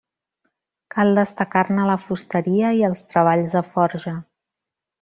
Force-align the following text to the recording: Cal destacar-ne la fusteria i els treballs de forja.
Cal 0.95 1.13
destacar-ne 1.19 1.85
la 1.91 1.97
fusteria 2.05 2.73
i 2.81 2.81
els 2.89 3.05
treballs 3.13 3.55
de 3.59 3.65
forja. 3.71 4.17